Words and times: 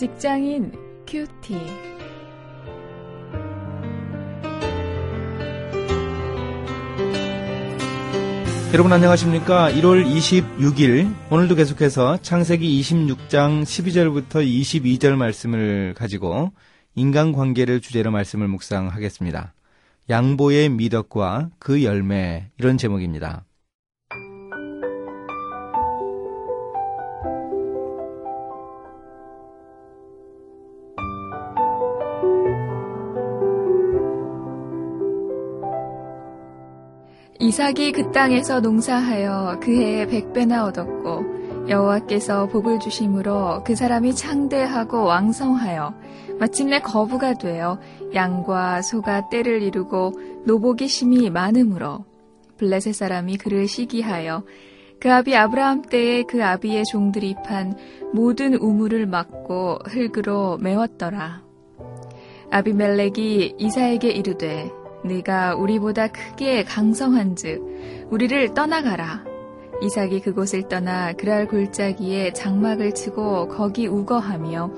직장인 0.00 0.72
큐티. 1.06 1.54
여러분 8.72 8.94
안녕하십니까? 8.94 9.70
1월 9.72 10.06
26일 10.06 11.14
오늘도 11.30 11.54
계속해서 11.54 12.16
창세기 12.22 12.80
26장 12.80 13.62
12절부터 13.62 14.36
22절 14.42 15.16
말씀을 15.16 15.92
가지고 15.92 16.52
인간관계를 16.94 17.82
주제로 17.82 18.10
말씀을 18.10 18.48
묵상하겠습니다. 18.48 19.52
양보의 20.08 20.70
미덕과 20.70 21.50
그 21.58 21.84
열매 21.84 22.48
이런 22.56 22.78
제목입니다. 22.78 23.44
이삭이 37.50 37.90
그 37.90 38.12
땅에서 38.12 38.60
농사하여 38.60 39.58
그 39.60 39.74
해에 39.74 40.06
백배나 40.06 40.66
얻었고 40.66 41.68
여호와께서 41.68 42.46
복을 42.46 42.78
주심으로 42.78 43.64
그 43.64 43.74
사람이 43.74 44.14
창대하고 44.14 45.02
왕성하여 45.02 45.92
마침내 46.38 46.78
거부가 46.78 47.34
되어 47.34 47.80
양과 48.14 48.82
소가 48.82 49.28
떼를 49.30 49.62
이루고 49.62 50.12
노복이 50.46 50.86
심이 50.86 51.28
많으므로 51.28 52.04
블레셋 52.58 52.94
사람이 52.94 53.38
그를 53.38 53.66
시기하여 53.66 54.44
그 55.00 55.12
아비 55.12 55.34
아브라함 55.34 55.82
때에 55.82 56.22
그 56.22 56.44
아비의 56.44 56.84
종들이 56.84 57.34
판 57.44 57.76
모든 58.14 58.54
우물을 58.54 59.06
막고 59.06 59.80
흙으로 59.88 60.58
메웠더라. 60.58 61.42
아비멜렉이 62.52 63.56
이사에게 63.58 64.10
이르되 64.10 64.70
네가 65.04 65.56
우리보다 65.56 66.08
크게 66.08 66.64
강성한즉 66.64 68.08
우리를 68.10 68.54
떠나가라. 68.54 69.24
이삭이 69.82 70.20
그곳을 70.20 70.68
떠나 70.68 71.12
그랄 71.14 71.46
골짜기에 71.46 72.34
장막을 72.34 72.92
치고 72.92 73.48
거기 73.48 73.86
우거하며 73.86 74.70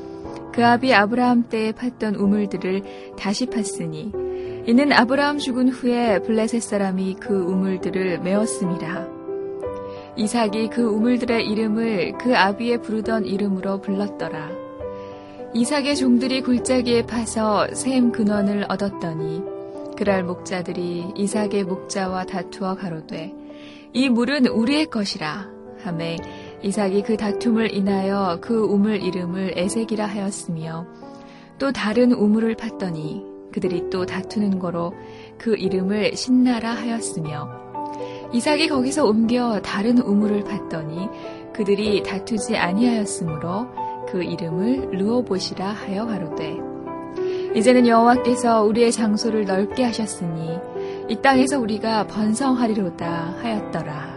그 0.52 0.64
아비 0.64 0.94
아브라함 0.94 1.48
때에 1.48 1.72
팠던 1.72 2.20
우물들을 2.20 2.82
다시 3.16 3.46
팠으니 3.46 4.68
이는 4.68 4.92
아브라함 4.92 5.38
죽은 5.38 5.70
후에 5.70 6.20
블레셋 6.20 6.62
사람이 6.62 7.16
그 7.18 7.34
우물들을 7.34 8.20
메었습니다. 8.20 9.08
이삭이 10.14 10.68
그 10.68 10.82
우물들의 10.82 11.48
이름을 11.48 12.18
그 12.18 12.36
아비에 12.36 12.76
부르던 12.76 13.24
이름으로 13.24 13.80
불렀더라. 13.80 14.50
이삭의 15.54 15.96
종들이 15.96 16.42
골짜기에 16.42 17.06
파서 17.06 17.66
샘 17.72 18.12
근원을 18.12 18.66
얻었더니 18.68 19.51
그랄 20.02 20.24
목자들이 20.24 21.12
이삭의 21.14 21.62
목자와 21.62 22.24
다투어 22.24 22.74
가로되 22.74 23.32
이 23.92 24.08
물은 24.08 24.46
우리의 24.46 24.86
것이라. 24.86 25.48
하매 25.84 26.16
이삭이 26.60 27.02
그 27.02 27.16
다툼을 27.16 27.72
인하여 27.72 28.38
그 28.40 28.64
우물 28.64 29.00
이름을 29.00 29.52
에색이라 29.56 30.04
하였으며 30.06 30.88
또 31.60 31.70
다른 31.70 32.10
우물을 32.10 32.56
팠더니 32.56 33.52
그들이 33.52 33.90
또 33.90 34.04
다투는 34.04 34.58
거로 34.58 34.92
그 35.38 35.54
이름을 35.54 36.16
신나라 36.16 36.72
하였으며 36.72 37.92
이삭이 38.32 38.66
거기서 38.66 39.06
옮겨 39.06 39.60
다른 39.62 39.98
우물을 39.98 40.42
팠더니 40.42 41.52
그들이 41.52 42.02
다투지 42.02 42.56
아니하였으므로 42.56 43.68
그 44.08 44.24
이름을 44.24 44.98
르오보시라 44.98 45.64
하여 45.68 46.06
가로되 46.06 46.71
이제는 47.54 47.86
여호와께서 47.86 48.62
우리의 48.62 48.92
장소를 48.92 49.44
넓게 49.44 49.84
하셨으니 49.84 50.58
이 51.08 51.16
땅에서 51.20 51.58
우리가 51.58 52.06
번성하리로다 52.06 53.34
하였더라. 53.42 54.12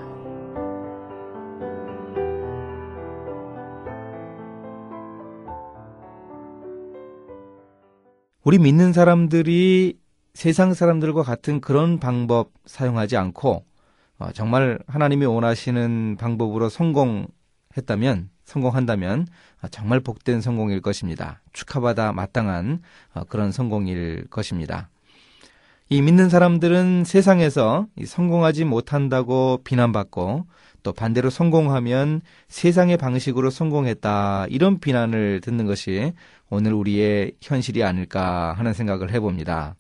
우리 8.46 8.59
믿는 8.59 8.94
사람들이 8.94 10.00
세상 10.34 10.73
사람들과 10.73 11.23
같은 11.23 11.59
그런 11.59 12.00
방법 12.00 12.52
사용하지 12.66 13.17
않고 13.17 13.66
어, 14.17 14.31
정말 14.34 14.79
하나님이 14.88 15.25
원하시는 15.25 16.16
방법으로 16.17 16.69
성공했다면 16.69 18.29
성공한다면 18.46 19.28
정말 19.72 20.00
복된 20.00 20.42
성공일 20.42 20.82
것입니다. 20.82 21.42
축하받아 21.54 22.14
마땅한 22.14 22.82
어, 23.14 23.24
그런 23.26 23.52
성공일 23.52 24.28
것입니다. 24.30 24.90
이 25.90 26.02
믿는 26.02 26.30
사람들은 26.30 27.04
세상에서 27.06 27.88
성공하지 28.04 28.66
못한다고 28.66 29.60
비난받고 29.64 30.48
또 30.82 30.94
반대로 30.94 31.30
성공하면 31.30 32.22
세상의 32.48 32.98
방식으로 32.98 33.50
성공했다 33.50 34.48
이런 34.50 34.80
비난을 34.80 35.42
듣는 35.42 35.66
것이 35.66 36.14
오늘 36.50 36.74
우리의 36.74 37.34
현실이 37.42 37.84
아닐까 37.84 38.54
하는 38.54 38.74
생각을 38.74 39.12
해봅니다. 39.12 39.76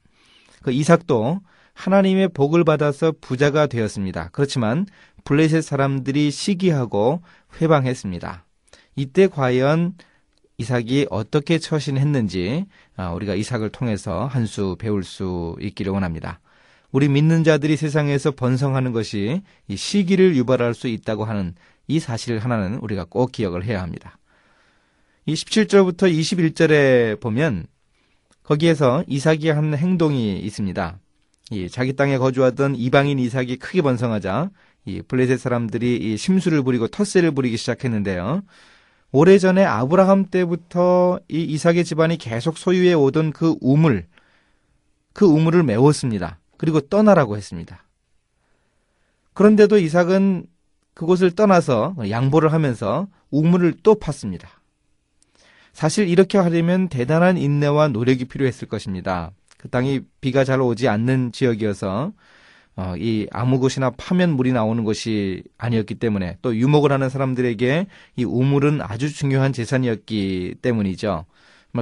그 0.61 0.71
이삭도 0.71 1.41
하나님의 1.73 2.29
복을 2.29 2.63
받아서 2.63 3.13
부자가 3.21 3.67
되었습니다. 3.67 4.29
그렇지만 4.31 4.85
블레셋 5.25 5.63
사람들이 5.63 6.31
시기하고 6.31 7.21
회방했습니다. 7.61 8.45
이때 8.95 9.27
과연 9.27 9.95
이삭이 10.57 11.07
어떻게 11.09 11.59
처신했는지 11.59 12.65
아, 12.95 13.11
우리가 13.11 13.35
이삭을 13.35 13.69
통해서 13.69 14.25
한 14.25 14.45
수 14.45 14.75
배울 14.79 15.03
수 15.03 15.55
있기를 15.59 15.91
원합니다. 15.91 16.39
우리 16.91 17.09
믿는 17.09 17.43
자들이 17.43 17.75
세상에서 17.75 18.31
번성하는 18.31 18.93
것이 18.93 19.41
이 19.67 19.75
시기를 19.75 20.35
유발할 20.37 20.73
수 20.73 20.87
있다고 20.87 21.25
하는 21.25 21.55
이 21.87 21.99
사실 21.99 22.39
하나는 22.39 22.75
우리가 22.77 23.05
꼭 23.09 23.31
기억을 23.33 23.65
해야 23.65 23.81
합니다. 23.81 24.17
이 25.25 25.33
17절부터 25.33 26.09
21절에 26.11 27.19
보면 27.19 27.65
거기에서 28.43 29.03
이삭이 29.07 29.49
한 29.49 29.75
행동이 29.75 30.39
있습니다. 30.39 30.99
이 31.51 31.69
자기 31.69 31.93
땅에 31.93 32.17
거주하던 32.17 32.75
이방인 32.75 33.19
이삭이 33.19 33.57
크게 33.57 33.81
번성하자 33.81 34.51
이 34.85 35.01
블레셋 35.01 35.39
사람들이 35.39 35.97
이 35.97 36.17
심수를 36.17 36.63
부리고 36.63 36.87
텃세를 36.87 37.31
부리기 37.31 37.57
시작했는데요. 37.57 38.43
오래전에 39.11 39.63
아브라함 39.63 40.25
때부터 40.25 41.19
이 41.29 41.41
이삭의 41.43 41.85
집안이 41.85 42.17
계속 42.17 42.57
소유해 42.57 42.93
오던 42.93 43.31
그 43.31 43.55
우물, 43.61 44.07
그 45.13 45.25
우물을 45.25 45.63
메웠습니다. 45.63 46.39
그리고 46.57 46.81
떠나라고 46.81 47.37
했습니다. 47.37 47.83
그런데도 49.33 49.77
이삭은 49.77 50.45
그곳을 50.93 51.31
떠나서 51.31 51.95
양보를 52.09 52.53
하면서 52.53 53.07
우물을 53.31 53.75
또 53.83 53.95
팠습니다. 53.95 54.47
사실 55.73 56.07
이렇게 56.07 56.37
하려면 56.37 56.87
대단한 56.87 57.37
인내와 57.37 57.89
노력이 57.89 58.25
필요했을 58.25 58.67
것입니다. 58.69 59.31
그 59.57 59.69
땅이 59.69 60.01
비가 60.21 60.45
잘 60.45 60.61
오지 60.61 60.87
않는 60.87 61.33
지역이어서 61.33 62.13
어, 62.77 62.95
이 62.97 63.27
아무 63.31 63.59
곳이나 63.59 63.89
파면 63.91 64.35
물이 64.35 64.51
나오는 64.51 64.83
것이 64.83 65.43
아니었기 65.57 65.95
때문에 65.95 66.37
또 66.41 66.55
유목을 66.55 66.91
하는 66.91 67.09
사람들에게 67.09 67.87
이 68.17 68.23
우물은 68.23 68.81
아주 68.81 69.13
중요한 69.13 69.53
재산이었기 69.53 70.55
때문이죠. 70.61 71.25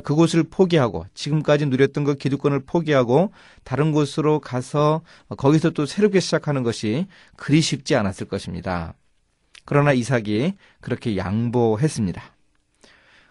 그곳을 0.03 0.43
포기하고 0.43 1.05
지금까지 1.13 1.67
누렸던 1.67 2.03
그 2.03 2.15
기득권을 2.15 2.61
포기하고 2.65 3.31
다른 3.63 3.91
곳으로 3.91 4.39
가서 4.39 5.01
거기서 5.37 5.71
또 5.71 5.85
새롭게 5.85 6.19
시작하는 6.19 6.63
것이 6.63 7.05
그리 7.35 7.61
쉽지 7.61 7.95
않았을 7.95 8.27
것입니다. 8.27 8.95
그러나 9.65 9.93
이삭이 9.93 10.53
그렇게 10.81 11.15
양보했습니다. 11.15 12.23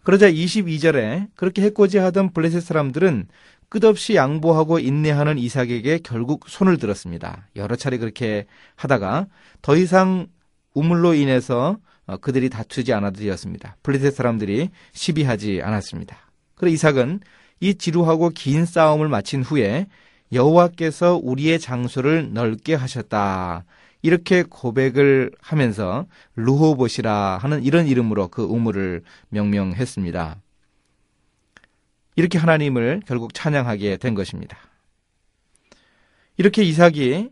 그러자 0.05 0.31
22절에 0.31 1.29
그렇게 1.37 1.63
해코지 1.63 1.99
하던 1.99 2.33
블레셋 2.33 2.63
사람들은 2.63 3.29
끝없이 3.73 4.17
양보하고 4.17 4.81
인내하는 4.81 5.39
이삭에게 5.39 6.01
결국 6.05 6.47
손을 6.47 6.77
들었습니다. 6.77 7.49
여러 7.57 7.75
차례 7.75 7.97
그렇게 7.97 8.45
하다가 8.77 9.29
더 9.63 9.77
이상 9.79 10.27
우물로 10.75 11.15
인해서 11.15 11.79
어, 12.05 12.19
그들이 12.19 12.51
다투지 12.51 12.93
않아도 12.93 13.21
되었습니다. 13.21 13.79
블레셋 13.83 14.15
사람들이 14.15 14.69
시비하지 14.93 15.63
않았습니다. 15.63 16.19
그래 16.55 16.71
이삭은 16.71 17.21
이 17.61 17.77
지루하고 17.77 18.29
긴 18.35 18.67
싸움을 18.67 19.09
마친 19.09 19.43
후에 19.43 19.87
여호와께서 20.35 21.19
우리의 21.23 21.59
장소를 21.59 22.35
넓게 22.35 22.75
하셨다. 22.75 23.65
이렇게 24.03 24.43
고백을 24.43 25.31
하면서 25.41 26.05
루호봇이라 26.37 27.39
하는 27.39 27.63
이런 27.63 27.87
이름으로 27.87 28.29
그 28.29 28.43
우물을 28.43 29.03
명명했습니다. 29.31 30.43
이렇게 32.17 32.39
하나님을 32.39 33.03
결국 33.07 33.35
찬양하게 33.35 33.97
된 33.99 34.15
것입니다. 34.15 34.59
이렇게 36.37 36.63
이삭이 36.63 37.31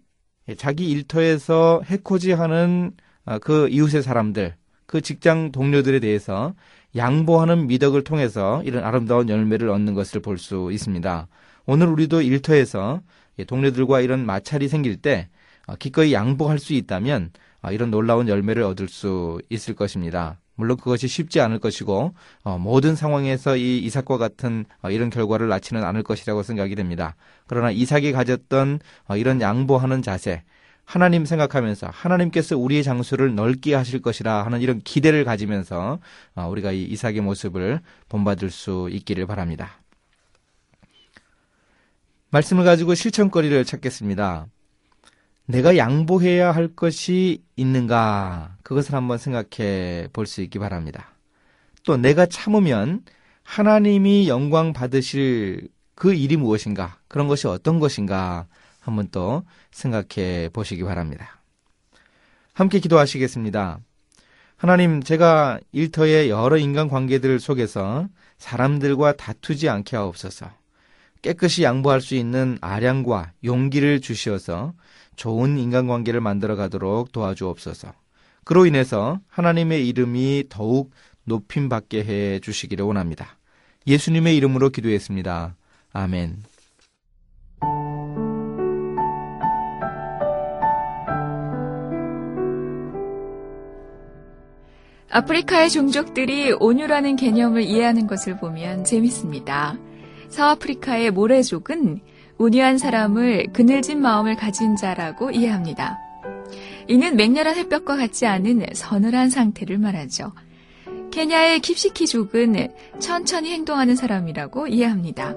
자기 0.56 0.90
일터에서 0.90 1.82
해코지하는 1.84 2.92
아, 3.24 3.38
그 3.38 3.68
이웃의 3.68 4.02
사람들, 4.02 4.54
그 4.86 5.00
직장 5.00 5.52
동료들에 5.52 6.00
대해서 6.00 6.54
양보하는 6.96 7.66
미덕을 7.68 8.02
통해서 8.04 8.62
이런 8.64 8.82
아름다운 8.84 9.28
열매를 9.28 9.68
얻는 9.68 9.94
것을 9.94 10.20
볼 10.20 10.38
수 10.38 10.70
있습니다. 10.72 11.28
오늘 11.66 11.86
우리도 11.88 12.22
일터에서 12.22 13.00
동료들과 13.46 14.00
이런 14.00 14.26
마찰이 14.26 14.68
생길 14.68 14.96
때 14.96 15.28
어, 15.66 15.76
기꺼이 15.76 16.12
양보할 16.12 16.58
수 16.58 16.72
있다면 16.72 17.30
어, 17.62 17.70
이런 17.70 17.90
놀라운 17.90 18.28
열매를 18.28 18.62
얻을 18.64 18.88
수 18.88 19.40
있을 19.50 19.74
것입니다. 19.74 20.40
물론 20.60 20.76
그것이 20.76 21.08
쉽지 21.08 21.40
않을 21.40 21.58
것이고 21.58 22.14
어, 22.44 22.58
모든 22.58 22.94
상황에서 22.94 23.56
이 23.56 23.78
이삭과 23.78 24.18
같은 24.18 24.66
이런 24.90 25.10
결과를 25.10 25.48
낳지는 25.48 25.82
않을 25.82 26.04
것이라고 26.04 26.44
생각이 26.44 26.76
됩니다. 26.76 27.16
그러나 27.46 27.70
이삭이 27.72 28.12
가졌던 28.12 28.78
이런 29.16 29.40
양보하는 29.40 30.02
자세, 30.02 30.44
하나님 30.84 31.24
생각하면서 31.24 31.88
하나님께서 31.90 32.58
우리의 32.58 32.82
장수를 32.82 33.34
넓게 33.34 33.74
하실 33.74 34.02
것이라 34.02 34.44
하는 34.44 34.60
이런 34.60 34.80
기대를 34.80 35.24
가지면서 35.24 35.98
우리가 36.36 36.72
이 36.72 36.82
이삭의 36.82 37.20
모습을 37.20 37.80
본받을 38.08 38.50
수 38.50 38.88
있기를 38.92 39.26
바랍니다. 39.26 39.80
말씀을 42.30 42.64
가지고 42.64 42.94
실천거리를 42.94 43.64
찾겠습니다. 43.64 44.46
내가 45.50 45.76
양보해야 45.76 46.52
할 46.52 46.69
것이 46.69 47.43
있는가? 47.56 48.56
그것을 48.62 48.94
한번 48.94 49.19
생각해 49.19 50.08
볼 50.12 50.26
수 50.26 50.43
있기 50.43 50.58
바랍니다. 50.58 51.14
또 51.85 51.97
내가 51.97 52.26
참으면 52.26 53.02
하나님이 53.43 54.29
영광 54.29 54.73
받으실 54.73 55.69
그 55.94 56.14
일이 56.14 56.37
무엇인가? 56.37 56.99
그런 57.08 57.26
것이 57.29 57.47
어떤 57.47 57.81
것인가? 57.81 58.47
한번 58.81 59.08
또 59.11 59.44
생각해 59.73 60.50
보시기 60.52 60.85
바랍니다. 60.85 61.43
함께 62.55 62.79
기도하시겠습니다. 62.79 63.81
하나님, 64.56 65.02
제가 65.02 65.58
일터의 65.73 66.31
여러 66.31 66.58
인간 66.58 66.88
관계들 66.88 67.41
속에서 67.41 68.08
사람들과 68.38 69.17
다투지 69.17 69.69
않게 69.69 69.97
하옵소서. 69.97 70.59
깨끗이 71.22 71.62
양보할 71.62 72.00
수 72.00 72.14
있는 72.14 72.58
아량과 72.61 73.32
용기를 73.44 74.00
주시어서 74.00 74.72
좋은 75.17 75.58
인간관계를 75.58 76.20
만들어 76.20 76.56
가도록 76.56 77.12
도와주옵소서. 77.12 77.93
그로 78.44 78.67
인해서 78.67 79.20
하나님의 79.28 79.87
이름이 79.88 80.44
더욱 80.49 80.93
높임 81.25 81.69
받게 81.69 82.05
해 82.05 82.40
주시기를 82.40 82.84
원합니다. 82.84 83.38
예수님의 83.87 84.37
이름으로 84.37 84.70
기도했습니다. 84.70 85.56
아멘. 85.93 86.43
아프리카의 95.12 95.70
종족들이 95.70 96.52
온유라는 96.52 97.16
개념을 97.16 97.62
이해하는 97.62 98.06
것을 98.06 98.37
보면 98.37 98.84
재밌습니다. 98.84 99.76
서아프리카의 100.30 101.10
모래족은 101.10 102.00
온유한 102.38 102.78
사람을 102.78 103.48
그늘진 103.52 104.00
마음을 104.00 104.36
가진 104.36 104.76
자라고 104.76 105.30
이해합니다. 105.30 105.98
이는 106.88 107.16
맹렬한 107.16 107.56
햇볕과 107.56 107.96
같지 107.96 108.26
않은 108.26 108.64
서늘한 108.72 109.30
상태를 109.30 109.78
말하죠. 109.78 110.32
케냐의 111.10 111.60
킵시키족은 111.60 112.72
천천히 113.00 113.50
행동하는 113.52 113.96
사람이라고 113.96 114.68
이해합니다. 114.68 115.34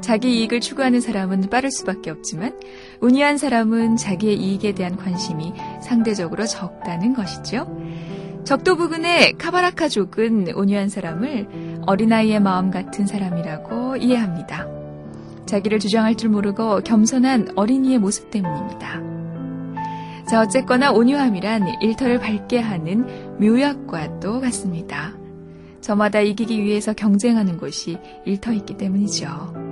자기 0.00 0.38
이익을 0.40 0.60
추구하는 0.60 1.00
사람은 1.00 1.48
빠를 1.50 1.70
수밖에 1.70 2.10
없지만 2.10 2.58
온유한 3.00 3.38
사람은 3.38 3.96
자기의 3.96 4.36
이익에 4.36 4.72
대한 4.72 4.96
관심이 4.96 5.52
상대적으로 5.82 6.46
적다는 6.46 7.14
것이죠. 7.14 7.66
적도 8.46 8.76
부근의 8.76 9.38
카바라카족은 9.38 10.52
온유한 10.54 10.88
사람을 10.88 11.80
어린아이의 11.84 12.38
마음 12.38 12.70
같은 12.70 13.04
사람이라고 13.04 13.96
이해합니다. 13.96 14.68
자기를 15.46 15.80
주장할 15.80 16.14
줄 16.14 16.30
모르고 16.30 16.82
겸손한 16.82 17.54
어린이의 17.56 17.98
모습 17.98 18.30
때문입니다. 18.30 19.02
자, 20.28 20.40
어쨌거나 20.40 20.92
온유함이란 20.92 21.82
일터를 21.82 22.20
밝게 22.20 22.60
하는 22.60 23.36
묘약과도 23.40 24.40
같습니다. 24.40 25.12
저마다 25.80 26.20
이기기 26.20 26.62
위해서 26.62 26.92
경쟁하는 26.92 27.58
곳이 27.58 27.98
일터있기 28.26 28.76
때문이죠. 28.76 29.65